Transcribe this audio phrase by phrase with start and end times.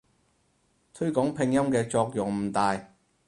[0.95, 2.75] 推廣拼音嘅作用唔大